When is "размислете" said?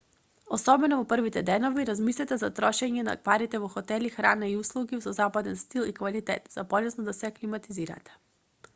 1.89-2.37